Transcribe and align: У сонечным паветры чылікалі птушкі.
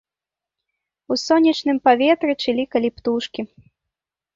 У 1.11 1.19
сонечным 1.25 1.77
паветры 1.91 2.31
чылікалі 2.43 2.87
птушкі. 2.99 3.41